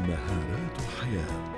مهارات 0.00 0.78
الحياة. 0.78 1.50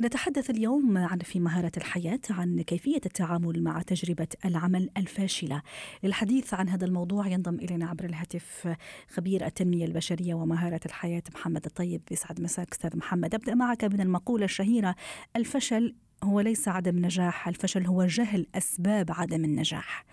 نتحدث 0.00 0.50
اليوم 0.50 0.98
عن 0.98 1.18
في 1.18 1.40
مهارة 1.40 1.72
الحياة 1.76 2.20
عن 2.30 2.60
كيفية 2.60 3.00
التعامل 3.06 3.62
مع 3.62 3.82
تجربة 3.82 4.26
العمل 4.44 4.90
الفاشلة. 4.96 5.62
للحديث 6.02 6.54
عن 6.54 6.68
هذا 6.68 6.84
الموضوع 6.86 7.26
ينضم 7.26 7.54
إلينا 7.54 7.86
عبر 7.86 8.04
الهاتف 8.04 8.74
خبير 9.08 9.46
التنمية 9.46 9.84
البشرية 9.84 10.34
ومهارة 10.34 10.80
الحياة 10.86 11.22
محمد 11.34 11.64
الطيب. 11.66 12.02
يسعد 12.10 12.40
مساك 12.40 12.72
أستاذ 12.72 12.96
محمد. 12.96 13.34
أبدأ 13.34 13.54
معك 13.54 13.84
من 13.84 14.00
المقولة 14.00 14.44
الشهيرة 14.44 14.94
الفشل 15.36 15.94
هو 16.24 16.40
ليس 16.40 16.68
عدم 16.68 16.98
نجاح 16.98 17.48
الفشل 17.48 17.86
هو 17.86 18.06
جهل 18.06 18.46
أسباب 18.54 19.10
عدم 19.10 19.44
النجاح. 19.44 20.04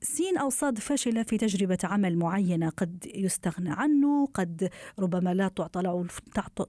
سين 0.00 0.38
أو 0.38 0.50
صاد 0.50 0.78
فشل 0.78 1.24
في 1.24 1.38
تجربة 1.38 1.78
عمل 1.84 2.18
معينة 2.18 2.68
قد 2.68 3.06
يستغنى 3.14 3.70
عنه 3.70 4.26
قد 4.26 4.70
ربما 4.98 5.34
لا 5.34 5.48
تعطى 5.48 5.82
له 5.82 6.06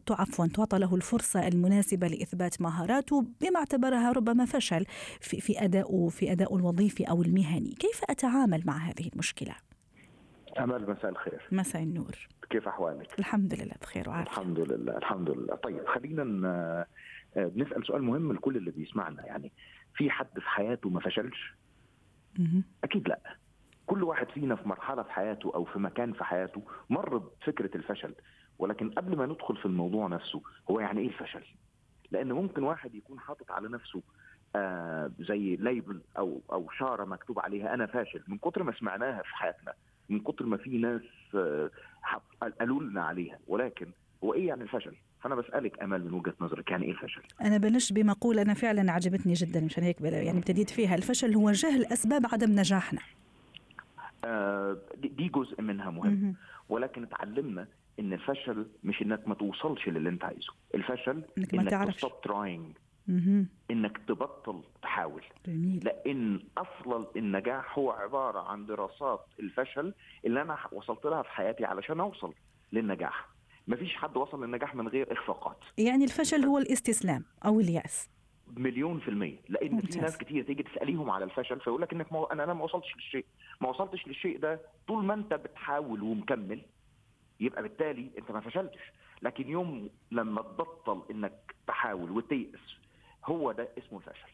عفوا 0.10 0.48
تعطى 0.48 0.80
له 0.80 0.96
الفرصة 0.96 1.48
المناسبة 1.48 2.08
لإثبات 2.08 2.62
مهاراته 2.62 3.22
بما 3.42 3.60
اعتبرها 3.60 4.12
ربما 4.12 4.46
فشل 4.46 4.86
في 5.22 5.42
في 5.42 5.64
أدائه 5.64 6.08
في 6.10 6.32
أدائه 6.32 6.56
الوظيفي 6.56 7.04
أو 7.04 7.22
المهني 7.22 7.72
كيف 7.72 8.02
أتعامل 8.10 8.64
مع 8.66 8.78
هذه 8.78 9.10
المشكلة؟ 9.14 9.56
أمل 10.60 10.90
مساء 10.90 11.10
الخير 11.12 11.42
مساء 11.52 11.84
النور 11.84 12.28
كيف 12.50 12.68
أحوالك؟ 12.68 13.20
الحمد 13.20 13.54
لله 13.54 13.76
بخير 13.82 14.10
وعافية 14.10 14.32
الحمد 14.32 14.60
لله 14.60 14.98
الحمد 14.98 15.30
لله 15.30 15.56
طيب 15.56 15.86
خلينا 15.88 16.24
بنسأل 17.36 17.88
سؤال 17.88 18.04
مهم 18.04 18.34
لكل 18.34 18.58
اللي 18.58 18.72
بيسمعنا 18.72 19.26
يعني 19.26 19.52
في 19.96 20.10
حد 20.10 20.40
في 20.40 20.50
حياته 20.50 20.90
ما 20.90 21.00
فشلش؟ 21.00 21.54
أكيد 22.84 23.08
لا. 23.08 23.20
كل 23.86 24.04
واحد 24.04 24.30
فينا 24.30 24.56
في 24.56 24.68
مرحلة 24.70 25.04
في 25.04 25.12
حياته 25.12 25.52
أو 25.56 25.66
في 25.66 25.80
مكان 25.80 26.14
في 26.14 26.24
حياته 26.24 26.62
مر 26.90 27.18
بفكرة 27.18 27.78
الفشل 27.78 28.16
ولكن 28.60 28.90
قبل 28.90 29.18
ما 29.18 29.26
ندخل 29.26 29.58
في 29.58 29.66
الموضوع 29.66 30.08
نفسه 30.08 30.42
هو 30.72 30.80
يعني 30.80 31.02
إيه 31.02 31.08
الفشل؟ 31.08 31.44
لأن 32.12 32.32
ممكن 32.32 32.64
واحد 32.64 32.96
يكون 32.96 33.20
حاطط 33.20 33.52
على 33.52 33.68
نفسه 33.70 34.02
آه 34.56 35.12
زي 35.20 35.56
ليبل 35.56 36.02
أو 36.18 36.42
أو 36.52 36.70
شاره 36.70 37.06
مكتوب 37.06 37.40
عليها 37.40 37.74
أنا 37.74 37.86
فاشل 37.86 38.24
من 38.28 38.38
كتر 38.38 38.64
ما 38.64 38.72
سمعناها 38.72 39.22
في 39.22 39.36
حياتنا 39.36 39.74
من 40.10 40.20
كتر 40.20 40.46
ما 40.46 40.58
في 40.58 40.78
ناس 40.78 41.02
آه 41.36 41.70
قالوا 42.60 42.84
لنا 42.84 43.04
عليها 43.04 43.40
ولكن 43.48 43.92
هو 44.24 44.34
إيه 44.34 44.48
يعني 44.48 44.64
الفشل؟ 44.64 44.96
فانا 45.24 45.36
بسألك 45.36 45.84
أمل 45.84 46.06
من 46.06 46.14
وجهة 46.14 46.34
نظرك 46.42 46.72
يعني 46.72 46.86
إيه 46.86 46.92
الفشل؟ 46.92 47.22
أنا 47.42 47.58
بلش 47.58 47.92
بمقولة 47.94 48.42
أنا 48.42 48.54
فعلا 48.54 48.92
عجبتني 48.92 49.34
جدا 49.34 49.62
مشان 49.62 49.84
هيك 49.84 50.02
يعني 50.02 50.40
ابتديت 50.40 50.70
فيها. 50.70 50.96
الفشل 50.96 51.36
هو 51.36 51.52
جهل 51.52 51.86
أسباب 51.86 52.26
عدم 52.32 52.52
نجاحنا. 52.52 53.00
آه 54.26 54.78
دي 54.96 55.30
جزء 55.30 55.62
منها 55.62 55.90
مهم. 55.90 56.36
ولكن 56.70 57.04
اتعلمنا 57.04 57.68
إن 58.00 58.14
الفشل 58.14 58.68
مش 58.84 59.02
إنك 59.02 59.28
ما 59.28 59.36
توصلش 59.36 59.88
للي 59.90 60.10
أنت 60.10 60.24
عايزه. 60.24 60.54
الفشل 60.76 61.24
إنك 61.38 61.54
ما 61.54 61.70
تعرفش. 61.70 61.98
stop 61.98 62.22
trying 62.22 62.78
إنك 63.72 63.98
تبطل 64.08 64.64
تحاول. 64.82 65.24
جميل. 65.48 65.86
لأن 65.86 66.40
أصلا 66.58 67.08
النجاح 67.16 67.78
هو 67.80 67.92
عبارة 67.92 68.40
عن 68.40 68.66
دراسات 68.66 69.26
الفشل 69.40 69.94
اللي 70.26 70.42
أنا 70.42 70.58
وصلت 70.72 71.06
لها 71.06 71.22
في 71.22 71.30
حياتي 71.30 71.66
علشان 71.66 72.00
أوصل 72.00 72.34
للنجاح. 72.74 73.30
ما 73.68 73.76
فيش 73.76 73.96
حد 73.96 74.18
وصل 74.18 74.44
للنجاح 74.44 74.76
من 74.76 74.88
غير 74.88 75.14
إخفاقات. 75.14 75.58
يعني 75.78 76.04
الفشل 76.04 76.46
هو 76.46 76.58
الاستسلام 76.58 77.26
أو 77.46 77.60
اليأس. 77.60 78.10
مليون 78.58 79.00
في 79.00 79.08
المية. 79.08 79.38
لأن 79.50 79.72
ممتاز. 79.72 79.94
في 79.94 80.02
ناس 80.02 80.18
كتير 80.18 80.44
تيجي 80.44 80.64
تسأليهم 80.64 81.10
على 81.10 81.26
الفشل 81.26 81.60
فيقول 81.60 81.82
لك 81.82 81.94
إنك 81.94 82.14
ما 82.14 82.32
أنا 82.32 82.44
أنا 82.44 82.54
ما 82.54 82.64
وصلتش 82.64 82.96
للشيء. 82.96 83.26
ما 83.62 83.70
وصلتش 83.70 84.08
للشيء 84.08 84.40
ده 84.40 84.62
طول 84.88 85.06
ما 85.06 85.14
أنت 85.14 85.34
بتحاول 85.34 86.02
ومكمل 86.02 86.62
يبقى 87.40 87.64
بالتالي 87.64 88.10
أنت 88.18 88.32
ما 88.32 88.40
فشلتش. 88.40 88.80
لكن 89.22 89.50
يوم 89.50 89.90
لما 90.12 90.42
تبطل 90.42 91.02
إنك 91.12 91.56
تحاول 91.68 92.12
وتيأس 92.12 92.78
هو 93.26 93.52
ده 93.52 93.70
اسمه 93.78 94.00
الفشل. 94.00 94.34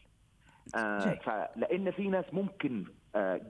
آه 0.74 1.14
فلأن 1.14 1.90
في 1.90 2.08
ناس 2.08 2.24
ممكن 2.32 2.84
آه 3.14 3.40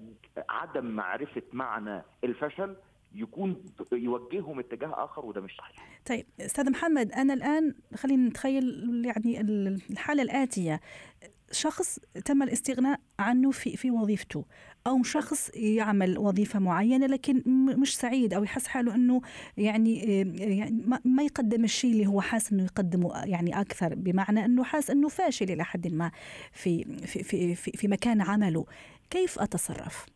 عدم 0.60 0.84
معرفة 0.84 1.43
معنى 1.53 2.03
الفشل 2.25 2.76
يكون 3.15 3.65
يوجههم 3.93 4.59
اتجاه 4.59 5.04
آخر 5.04 5.26
وده 5.26 5.41
مش 5.41 5.56
صحيح. 5.59 6.00
طيب 6.06 6.26
أستاذ 6.41 6.71
محمد 6.71 7.12
أنا 7.12 7.34
الآن 7.34 7.75
خلينا 7.94 8.28
نتخيل 8.28 9.03
يعني 9.04 9.41
الحالة 9.91 10.22
الآتية 10.22 10.81
شخص 11.53 11.98
تم 12.25 12.43
الاستغناء 12.43 13.00
عنه 13.19 13.50
في 13.50 13.76
في 13.76 13.91
وظيفته 13.91 14.44
أو 14.87 15.03
شخص 15.03 15.50
يعمل 15.54 16.19
وظيفة 16.19 16.59
معينة 16.59 17.06
لكن 17.06 17.42
مش 17.81 17.97
سعيد 17.97 18.34
أو 18.34 18.44
يحس 18.44 18.66
حاله 18.66 18.94
إنه 18.94 19.21
يعني 19.56 19.98
يعني 20.59 21.00
ما 21.04 21.22
يقدم 21.22 21.65
الشيء 21.65 21.92
اللي 21.92 22.06
هو 22.06 22.21
حاس 22.21 22.53
إنه 22.53 22.65
يقدمه 22.65 23.25
يعني 23.25 23.60
أكثر 23.60 23.94
بمعنى 23.94 24.44
إنه 24.44 24.65
حاس 24.65 24.91
إنه 24.91 25.09
فاشل 25.09 25.50
إلى 25.50 25.65
حد 25.65 25.92
ما 25.92 26.10
في 26.53 26.84
في 26.84 27.22
في 27.22 27.54
في, 27.54 27.72
في 27.72 27.88
مكان 27.88 28.21
عمله 28.21 28.66
كيف 29.10 29.38
أتصرف؟ 29.38 30.06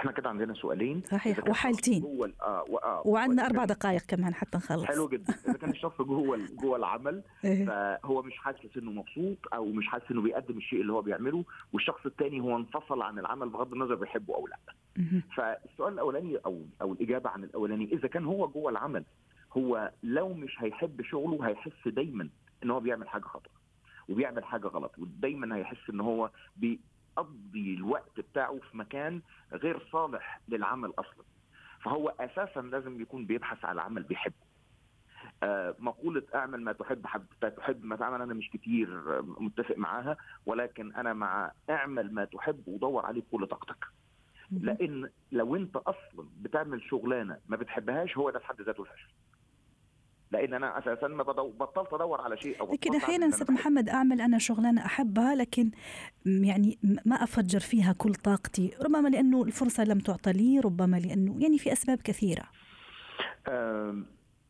إحنا 0.00 0.12
كده 0.12 0.28
عندنا 0.28 0.54
سؤالين. 0.54 1.02
صحيح 1.10 1.48
وحالتين. 1.48 2.00
جوه 2.00 2.32
آه 2.42 2.64
آه 2.82 3.02
وعندنا 3.04 3.46
أربع 3.46 3.64
دقائق 3.64 4.02
كمان 4.02 4.34
حتى 4.34 4.58
نخلص. 4.58 4.84
حلو 4.84 5.08
جدا. 5.08 5.34
إذا 5.48 5.52
كان 5.52 5.70
الشخص 5.70 6.02
جوه 6.02 6.38
جوه 6.62 6.76
العمل 6.76 7.22
فهو 7.68 8.22
مش 8.22 8.36
حاسس 8.36 8.76
إنه 8.76 8.90
مبسوط 8.90 9.38
أو 9.54 9.64
مش 9.64 9.86
حاسس 9.86 10.10
إنه 10.10 10.22
بيقدم 10.22 10.56
الشيء 10.56 10.80
اللي 10.80 10.92
هو 10.92 11.02
بيعمله 11.02 11.44
والشخص 11.72 12.06
الثاني 12.06 12.40
هو 12.40 12.56
انفصل 12.56 13.02
عن 13.02 13.18
العمل 13.18 13.48
بغض 13.48 13.72
النظر 13.72 13.94
بيحبه 13.94 14.34
أو 14.34 14.46
لأ. 14.46 14.58
فالسؤال 15.36 15.92
الأولاني 15.92 16.36
أو 16.36 16.62
أو 16.82 16.92
الإجابة 16.92 17.30
عن 17.30 17.44
الأولاني 17.44 17.92
إذا 17.92 18.08
كان 18.08 18.24
هو 18.24 18.48
جوه 18.48 18.70
العمل 18.70 19.04
هو 19.56 19.90
لو 20.02 20.34
مش 20.34 20.56
هيحب 20.58 21.02
شغله 21.02 21.48
هيحس 21.48 21.88
دايما 21.88 22.28
إن 22.64 22.70
هو 22.70 22.80
بيعمل 22.80 23.08
حاجة 23.08 23.22
خطأ 23.22 23.50
وبيعمل 24.08 24.44
حاجة 24.44 24.66
غلط 24.66 24.98
ودايما 24.98 25.56
هيحس 25.56 25.90
إن 25.90 26.00
هو 26.00 26.30
بي 26.56 26.80
يقضي 27.18 27.74
الوقت 27.74 28.20
بتاعه 28.20 28.58
في 28.70 28.76
مكان 28.76 29.22
غير 29.52 29.88
صالح 29.92 30.40
للعمل 30.48 30.92
أصلا. 30.98 31.24
فهو 31.82 32.08
أساسا 32.20 32.60
لازم 32.60 33.00
يكون 33.00 33.26
بيبحث 33.26 33.64
على 33.64 33.82
عمل 33.82 34.02
بيحبه. 34.02 34.50
آه 35.42 35.74
مقولة 35.78 36.22
أعمل 36.34 36.60
ما 36.62 36.72
تحب 36.72 37.06
حتى 37.06 37.50
تحب 37.50 37.84
ما 37.84 37.96
تعمل 37.96 38.22
أنا 38.22 38.34
مش 38.34 38.50
كتير 38.50 39.22
متفق 39.22 39.78
معاها 39.78 40.16
ولكن 40.46 40.94
أنا 40.94 41.12
مع 41.12 41.52
أعمل 41.70 42.14
ما 42.14 42.24
تحب 42.24 42.62
ودور 42.68 43.06
عليه 43.06 43.20
بكل 43.20 43.46
طاقتك. 43.46 43.84
لأن 44.50 45.10
لو 45.32 45.56
أنت 45.56 45.76
أصلا 45.76 46.28
بتعمل 46.40 46.82
شغلانة 46.82 47.38
ما 47.48 47.56
بتحبهاش 47.56 48.16
هو 48.18 48.30
ده 48.30 48.38
في 48.38 48.46
حد 48.46 48.60
ذاته 48.62 48.80
الفشل 48.82 49.08
لأن 50.30 50.54
أنا 50.54 50.78
أساسا 50.78 51.08
ما 51.08 51.22
بطلت 51.22 51.92
أدور 51.92 52.20
على 52.20 52.36
شيء 52.36 52.60
أو 52.60 52.72
لكن 52.72 52.96
أحيانا 52.96 53.28
أستاذ 53.28 53.52
محمد 53.52 53.88
أعمل 53.88 54.20
أنا 54.20 54.38
شغلانة 54.38 54.86
أحبها 54.86 55.34
لكن 55.34 55.70
يعني 56.26 56.78
ما 57.06 57.16
أفجر 57.16 57.60
فيها 57.60 57.92
كل 57.92 58.14
طاقتي 58.14 58.70
ربما 58.84 59.08
لأنه 59.08 59.42
الفرصة 59.42 59.84
لم 59.84 59.98
تعطى 59.98 60.32
لي 60.32 60.60
ربما 60.60 60.96
لأنه 60.96 61.42
يعني 61.42 61.58
في 61.58 61.72
أسباب 61.72 61.98
كثيرة. 61.98 62.44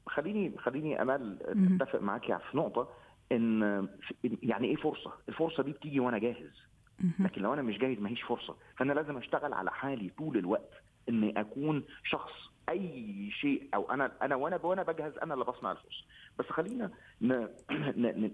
خليني 0.07 0.59
خليني 0.59 1.03
امال 1.03 1.39
أتفق 1.83 2.01
معاك 2.01 2.27
في 2.27 2.57
نقطة 2.57 2.89
إن 3.33 3.89
يعني 4.25 4.69
إيه 4.69 4.77
فرصة؟ 4.77 5.13
الفرصة 5.29 5.63
دي 5.63 5.73
بتيجي 5.73 6.01
وأنا 6.01 6.19
جاهز. 6.19 6.71
لكن 7.21 7.43
لو 7.43 7.55
أنا 7.55 7.63
مش 7.63 7.79
جاهز 7.79 7.99
ما 7.99 8.11
هيش 8.11 8.23
فرصة. 8.23 8.57
فأنا 8.77 8.93
لازم 8.93 9.17
أشتغل 9.17 9.53
على 9.53 9.71
حالي 9.71 10.11
طول 10.19 10.37
الوقت. 10.39 10.71
إني 11.11 11.41
أكون 11.41 11.85
شخص 12.05 12.33
أي 12.69 13.31
شيء 13.31 13.69
أو 13.75 13.91
أنا 13.91 14.13
أنا 14.23 14.35
وأنا 14.35 14.61
وأنا 14.63 14.83
بجهز 14.83 15.19
أنا 15.19 15.35
اللي 15.35 15.45
بصنع 15.45 15.73
الفرصه 15.73 16.05
بس 16.39 16.47
خلينا. 16.47 16.91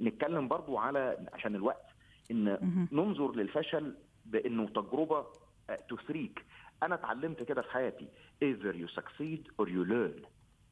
نتكلم 0.03 0.49
برضو 0.49 0.79
على 0.79 1.27
عشان 1.33 1.55
الوقت 1.55 1.87
إن 2.31 2.59
ننظر 2.93 3.33
للفشل 3.33 3.97
بإنه 4.27 4.67
تجربة 4.67 5.27
تثريك. 5.89 6.45
أنا 6.83 6.95
اتعلمت 6.95 7.43
كده 7.43 7.63
في 7.63 7.71
حياتي. 7.71 8.09
either 8.45 8.75
you 8.75 8.89
succeed 9.01 9.43
or 9.63 9.67
you 9.69 9.91
learn. 9.93 10.27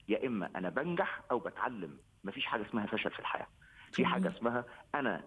يا 0.08 0.26
إما 0.26 0.50
أنا 0.56 0.70
بنجح 0.70 1.22
أو 1.30 1.38
بتعلم. 1.38 1.98
مفيش 2.24 2.46
حاجة 2.46 2.66
اسمها 2.68 2.86
فشل 2.86 3.10
في 3.10 3.18
الحياة. 3.18 3.46
في 3.92 4.04
حاجة 4.04 4.28
اسمها 4.28 4.64
أنا 4.94 5.24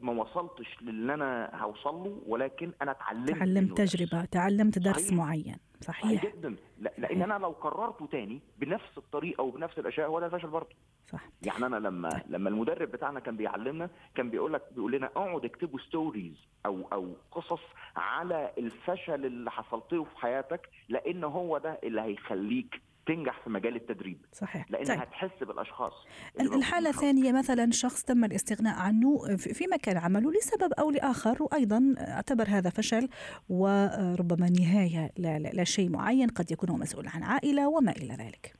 ما 0.00 0.12
وصلتش 0.12 0.82
للي 0.82 1.14
أنا 1.14 1.50
هوصل 1.62 1.94
له 1.94 2.22
ولكن 2.26 2.72
أنا 2.82 2.90
اتعلمت 2.90 3.30
تعلمت 3.30 3.78
تجربة 3.78 4.24
تعلمت 4.24 4.78
درس. 4.78 5.12
معين. 5.12 5.56
صحيح, 5.80 6.24
جدا. 6.26 6.56
لا 6.78 6.92
لأن 6.98 7.22
أنا 7.22 7.34
لو 7.38 7.52
كررته 7.54 8.06
تاني 8.06 8.40
بنفس 8.58 8.98
الطريقة 8.98 9.42
وبنفس 9.42 9.78
الأشياء 9.78 10.08
هو 10.08 10.20
ده 10.20 10.28
فشل 10.28 10.48
برضه. 10.48 10.76
صح. 11.12 11.28
يعني 11.42 11.66
أنا 11.66 11.76
لما 11.76 12.08
طيب. 12.10 12.22
لما 12.28 12.48
المدرب 12.48 12.90
بتاعنا 12.90 13.20
كان 13.20 13.36
بيعلمنا 13.36 13.90
كان 14.14 14.30
بيقول 14.30 14.52
لك 14.52 14.62
بيقول 14.72 14.92
لنا 14.92 15.06
اقعد 15.06 15.44
اكتبوا 15.44 15.78
ستوريز 15.78 16.46
أو 16.66 16.88
أو 16.92 17.12
قصص 17.32 17.60
على 17.96 18.52
الفشل 18.58 19.24
اللي 19.26 19.50
حصلت 19.50 19.92
له 19.92 20.04
في 20.04 20.18
حياتك 20.18 20.68
لأن 20.88 21.24
هو 21.24 21.58
ده 21.58 21.78
اللي 21.84 22.00
هيخليك 22.00 22.80
تنجح 23.08 23.40
في 23.44 23.50
مجال 23.50 23.76
التدريب. 23.76 24.26
صحيح. 24.32 24.70
لأنها 24.70 24.94
طيب. 24.94 24.98
هتحس 25.00 25.42
بالأشخاص 25.42 25.92
الحالة 26.40 26.90
الثانية 26.90 27.32
مثلا 27.32 27.70
شخص 27.70 28.04
تم 28.04 28.24
الاستغناء 28.24 28.78
عنه 28.78 29.36
في 29.36 29.66
مكان 29.72 29.96
عمله 29.96 30.32
لسبب 30.32 30.72
أو 30.72 30.90
لآخر 30.90 31.42
وأيضا 31.42 31.94
اعتبر 31.98 32.44
هذا 32.48 32.70
فشل 32.70 33.08
وربما 33.48 34.50
نهاية 34.60 35.12
لا 35.52 35.64
شيء 35.64 35.90
معين 35.90 36.28
قد 36.28 36.50
يكون 36.50 36.70
هو 36.70 36.76
مسؤول 36.76 37.08
عن 37.08 37.22
عائلة 37.22 37.68
وما 37.68 37.92
إلى 37.92 38.14
ذلك. 38.14 38.54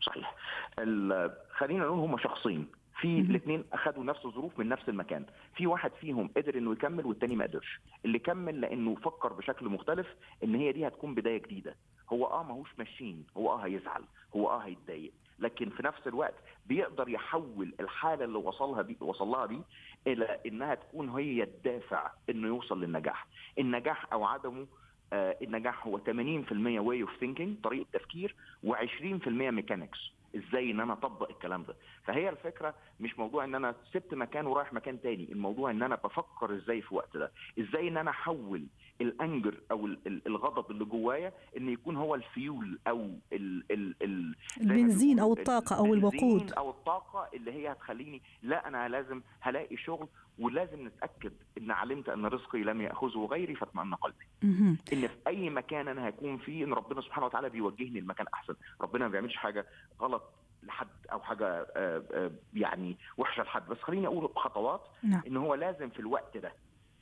صحيح. 0.00 0.34
خلينا 1.58 1.84
نقول 1.84 1.98
هم 1.98 2.18
شخصين. 2.18 2.66
في 3.00 3.20
الاثنين 3.20 3.64
اخذوا 3.72 4.04
نفس 4.04 4.24
الظروف 4.24 4.58
من 4.58 4.68
نفس 4.68 4.88
المكان. 4.88 5.24
في 5.56 5.66
واحد 5.66 5.90
فيهم 6.00 6.30
قدر 6.36 6.58
إنه 6.58 6.72
يكمل 6.72 7.06
والتاني 7.06 7.36
ما 7.36 7.44
قدرش. 7.44 7.80
اللي 8.04 8.18
كمل 8.18 8.60
لأنه 8.60 8.94
فكر 8.94 9.32
بشكل 9.32 9.68
مختلف 9.68 10.06
إن 10.44 10.54
هي 10.54 10.72
دي 10.72 10.86
هتكون 10.86 11.14
بداية 11.14 11.42
جديدة. 11.42 11.76
هو 12.12 12.26
آه 12.26 12.42
ماهوش 12.42 12.68
ماشيين 12.78 13.26
هو 13.36 13.52
آه 13.52 13.56
هيزعل. 13.56 14.04
هو 14.36 14.50
آه 14.50 14.58
هيتضايق. 14.58 15.12
لكن 15.38 15.70
في 15.70 15.82
نفس 15.82 16.06
الوقت 16.06 16.34
بيقدر 16.66 17.08
يحول 17.08 17.74
الحالة 17.80 18.24
اللي 18.24 18.38
وصلها 18.38 18.82
دي 18.82 18.96
وصل 19.00 19.28
لها 19.28 19.46
دي 19.46 19.60
إلى 20.06 20.40
إنها 20.46 20.74
تكون 20.74 21.08
هي 21.08 21.42
الدافع 21.42 22.10
إنه 22.30 22.48
يوصل 22.48 22.80
للنجاح. 22.80 23.26
النجاح 23.58 24.12
أو 24.12 24.24
عدمه 24.24 24.66
آه 25.12 25.36
النجاح 25.42 25.86
هو 25.86 25.98
80% 25.98 26.02
way 26.88 27.06
of 27.08 27.10
thinking 27.24 27.62
طريقة 27.64 27.86
تفكير 27.92 28.34
و20% 28.66 29.28
mechanics 29.28 29.98
إزاي 30.36 30.70
إن 30.70 30.80
أنا 30.80 30.92
أطبق 30.92 31.30
الكلام 31.30 31.62
ده؟ 31.62 31.74
فهي 32.04 32.28
الفكرة 32.28 32.74
مش 33.00 33.18
موضوع 33.18 33.44
إن 33.44 33.54
أنا 33.54 33.74
سبت 33.92 34.14
مكان 34.14 34.46
ورايح 34.46 34.72
مكان 34.72 35.00
تاني. 35.00 35.32
الموضوع 35.32 35.70
إن 35.70 35.82
أنا 35.82 35.94
بفكر 35.96 36.54
إزاي 36.54 36.82
في 36.82 36.94
وقت 36.94 37.16
ده. 37.16 37.32
إزاي 37.60 37.88
إن 37.88 37.96
أنا 37.96 38.10
أحول 38.10 38.66
ال 39.02 39.12
anger 39.12 39.60
أو 39.70 39.86
الغضب 40.06 40.70
اللي 40.70 40.84
جوايا 40.84 41.32
إن 41.56 41.68
يكون 41.68 41.96
هو 41.96 42.14
الفيول 42.14 42.78
أو 42.88 42.98
ال 43.32 43.64
ال 43.72 43.94
ال 44.02 44.34
البنزين 44.60 45.18
أو 45.18 45.32
الطاقة 45.32 45.76
أو 45.76 45.94
الوقود. 45.94 46.52
أو 46.52 46.70
الطاقة 46.70 47.28
اللي 47.34 47.52
هي 47.52 47.72
هتخليني 47.72 48.22
لا 48.42 48.68
أنا 48.68 48.88
لازم 48.88 49.22
هلاقي 49.40 49.76
شغل 49.76 50.08
ولازم 50.38 50.86
نتأكد 50.86 51.32
إن 51.58 51.70
علمت 51.70 52.08
أن 52.08 52.26
رزقي 52.26 52.62
لم 52.62 52.80
يأخذه 52.80 53.28
غيري 53.30 53.54
فاطمئن 53.54 53.94
قلبي. 53.94 54.26
إن 54.92 55.08
في 55.08 55.16
أي 55.26 55.50
مكان 55.50 55.88
أنا 55.88 56.08
هكون 56.08 56.38
فيه 56.38 56.64
إن 56.64 56.72
ربنا 56.72 57.00
سبحانه 57.00 57.26
وتعالى 57.26 57.50
بيوجهني 57.50 58.00
لمكان 58.00 58.26
أحسن. 58.34 58.54
ربنا 58.80 59.04
ما 59.04 59.10
بيعملش 59.10 59.36
حاجة 59.36 59.66
غلط 60.00 60.22
لحد 60.62 60.88
أو 61.12 61.20
حاجة 61.20 61.46
آه، 61.46 62.02
آه، 62.12 62.30
يعني 62.54 62.96
وحشة 63.18 63.42
لحد. 63.42 63.68
بس 63.68 63.78
خليني 63.78 64.06
أقول 64.06 64.30
خطوات 64.36 64.80
نعم. 65.02 65.22
إن 65.26 65.36
هو 65.36 65.54
لازم 65.54 65.88
في 65.90 66.00
الوقت 66.00 66.36
ده 66.36 66.52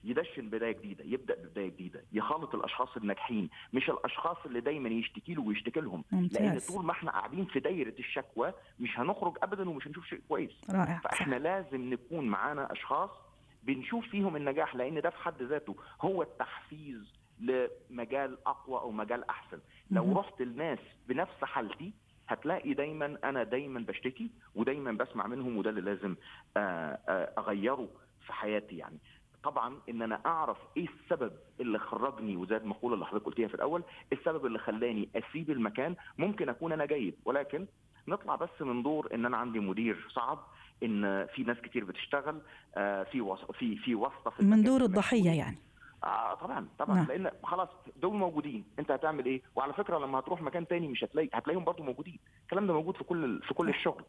يدشن 0.04 0.50
بداية 0.50 0.72
جديدة 0.72 1.04
يبدأ 1.04 1.34
ببدايه 1.34 1.68
جديدة 1.68 2.04
يخالط 2.12 2.54
الأشخاص 2.54 2.96
الناجحين 2.96 3.50
مش 3.72 3.90
الأشخاص 3.90 4.36
اللي 4.46 4.60
دايما 4.60 4.88
يشتكي 4.88 5.34
له 5.34 5.42
ويشتكي 5.42 5.80
لهم. 5.80 6.04
لأن 6.12 6.58
طول 6.68 6.84
ما 6.84 6.92
إحنا 6.92 7.10
قاعدين 7.10 7.44
في 7.44 7.60
دايرة 7.60 7.94
الشكوى 7.98 8.52
مش 8.80 8.98
هنخرج 8.98 9.36
ابدا 9.42 9.70
ومش 9.70 9.86
هنشوف 9.86 10.06
شيء 10.06 10.20
كويس. 10.28 10.50
رائع. 10.70 11.00
فإحنا 11.04 11.36
صح. 11.36 11.42
لازم 11.42 11.90
نكون 11.90 12.28
معانا 12.28 12.72
أشخاص 12.72 13.10
بنشوف 13.62 14.08
فيهم 14.08 14.36
النجاح 14.36 14.76
لأن 14.76 15.00
ده 15.00 15.10
في 15.10 15.16
حد 15.18 15.42
ذاته 15.42 15.76
هو 16.00 16.22
التحفيز 16.22 17.14
لمجال 17.40 18.38
أقوى 18.46 18.80
أو 18.80 18.90
مجال 18.90 19.28
أحسن. 19.30 19.58
لو 19.90 20.18
رحت 20.18 20.40
الناس 20.40 20.78
بنفس 21.08 21.44
حالتي 21.44 21.92
هتلاقي 22.28 22.74
دايما 22.74 23.18
أنا 23.24 23.42
دايما 23.44 23.80
بشتكي 23.80 24.30
ودايما 24.54 24.92
بسمع 24.92 25.26
منهم 25.26 25.56
وده 25.56 25.70
اللي 25.70 25.80
لازم 25.80 26.16
آه، 26.56 26.60
آه، 27.08 27.32
أغيره 27.38 27.88
في 28.26 28.32
حياتي 28.32 28.76
يعني. 28.76 28.98
طبعا 29.44 29.76
إن 29.88 30.02
أنا 30.02 30.20
أعرف 30.26 30.56
إيه 30.76 30.86
السبب 30.88 31.32
اللي 31.60 31.78
خرجني 31.78 32.36
وزي 32.36 32.56
المقوله 32.56 32.94
اللي 32.94 33.06
حضرتك 33.06 33.24
قلتيها 33.26 33.48
في 33.48 33.54
الأول 33.54 33.82
السبب 34.12 34.46
اللي 34.46 34.58
خلاني 34.58 35.08
أسيب 35.16 35.50
المكان. 35.50 35.96
ممكن 36.18 36.48
أكون 36.48 36.72
أنا 36.72 36.84
جيد 36.86 37.14
ولكن 37.24 37.66
نطلع 38.08 38.36
بس 38.36 38.48
من 38.60 38.82
دور 38.82 39.08
إن 39.14 39.26
أنا 39.26 39.36
عندي 39.36 39.60
مدير 39.60 40.06
صعب 40.14 40.38
إن 40.82 41.26
في 41.26 41.42
ناس 41.42 41.56
كتير 41.56 41.84
بتشتغل 41.84 42.40
آه، 42.76 43.02
في 43.02 43.36
في 43.58 43.76
في 43.76 43.94
واسطة 43.94 44.30
في 44.30 44.44
من 44.44 44.62
دور 44.62 44.80
الضحية 44.82 45.30
يعني. 45.30 45.58
آه 46.04 46.34
طبعا 46.34 46.68
طبعا 46.78 46.96
نعم. 46.96 47.06
لأن 47.06 47.30
خلاص 47.44 47.68
دول 47.96 48.14
موجودين 48.16 48.64
أنت 48.78 48.90
هتعمل 48.90 49.26
إيه؟ 49.26 49.42
وعلى 49.56 49.72
فكرة 49.72 49.98
لما 49.98 50.18
هتروح 50.18 50.42
مكان 50.42 50.66
تاني 50.66 50.88
مش 50.88 51.04
هتلاقي 51.04 51.28
هتلاقيهم 51.34 51.64
برضو 51.64 51.82
موجودين. 51.82 52.18
الكلام 52.42 52.66
ده 52.66 52.72
موجود 52.72 52.96
في 52.96 53.04
كل 53.04 53.40
في 53.42 53.54
كل 53.54 53.68
الشغل. 53.68 54.04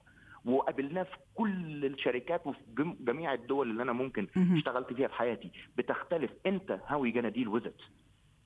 وقابلناه 0.45 1.03
في 1.03 1.17
كل 1.35 1.85
الشركات 1.85 2.47
وفي 2.47 2.59
جميع 2.99 3.33
الدول 3.33 3.69
اللي 3.71 3.83
أنا 3.83 3.93
ممكن 3.93 4.27
اشتغلت 4.57 4.93
فيها 4.93 5.07
في 5.07 5.13
حياتي. 5.13 5.51
بتختلف 5.77 6.31
أنت 6.45 6.79
how 6.88 7.05
you 7.05 7.29
deal 7.29 7.47
with 7.47 7.67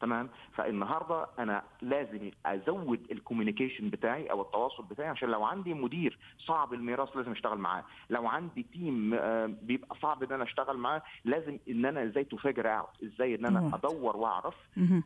تمام؟ 0.05 0.29
فالنهارده 0.55 1.27
أنا 1.39 1.63
لازم 1.81 2.31
أزود 2.45 2.99
ال 3.11 3.17
communication 3.17 3.89
بتاعي 3.89 4.25
أو 4.31 4.41
التواصل 4.41 4.83
بتاعي 4.83 5.09
عشان 5.09 5.29
لو 5.29 5.43
عندي 5.43 5.73
مدير 5.73 6.17
صعب 6.47 6.73
المراس 6.73 7.17
لازم 7.17 7.31
أشتغل 7.31 7.57
معاه. 7.57 7.83
لو 8.09 8.27
عندي 8.27 8.65
team 8.73 9.13
آه، 9.13 9.45
بيبقى 9.61 9.95
صعب 10.01 10.23
إن 10.23 10.31
أنا 10.31 10.43
أشتغل 10.43 10.77
معاه 10.77 11.01
لازم 11.25 11.57
إن 11.69 11.85
أنا 11.85 12.03
إزاي 12.03 12.23
to 12.23 12.37
figure 12.37 12.77
out 12.77 13.03
إزاي 13.03 13.35
إن 13.35 13.45
أنا 13.45 13.71
أدور 13.75 14.17
وأعرف 14.17 14.53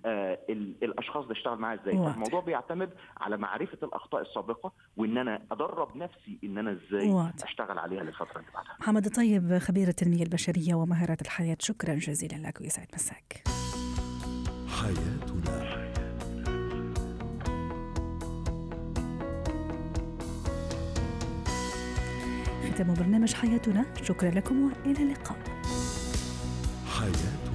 آه 0.06 0.40
الأشخاص 0.84 1.26
ده 1.26 1.32
أشتغل 1.32 1.58
معاه 1.60 1.76
إزاي. 1.82 1.94
الموضوع 1.94 2.40
بيعتمد 2.42 2.90
على 3.18 3.38
معرفة 3.38 3.78
الأخطاء 3.84 4.22
السابقة 4.22 4.72
وإن 4.98 5.18
أنا 5.18 5.42
أدرب 5.52 5.98
نفسي 5.98 6.40
إن 6.44 6.58
أنا 6.58 6.72
إزاي 6.72 7.10
what. 7.10 7.44
أشتغل 7.44 7.80
عليها 7.80 8.04
للفترة 8.04 8.40
اللي 8.40 8.52
بعدها. 8.54 8.76
محمد 8.80 9.06
الطيب 9.06 9.58
خبير 9.58 9.88
التنمية 9.88 10.24
البشرية 10.24 10.76
ومهارات 10.76 11.22
الحياة 11.22 11.58
شكرا 11.60 11.94
جزيلا 11.94 12.48
لك 12.48 12.62
ويسعد 12.62 12.88
مساك. 12.94 13.44
حياتنا. 14.80 15.70
ختام 22.74 22.94
برنامج 22.94 23.34
حياتنا. 23.34 23.86
شكرا 24.04 24.30
لكم 24.30 24.64
وإلى 24.64 25.04
اللقاء. 25.04 25.38
حياتنا. 27.00 27.49